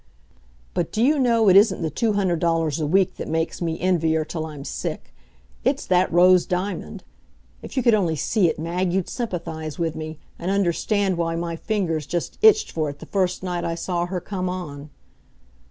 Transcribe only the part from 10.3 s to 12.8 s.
and understand why my fingers just itched